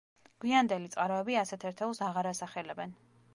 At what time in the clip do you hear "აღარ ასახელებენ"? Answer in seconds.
2.09-2.97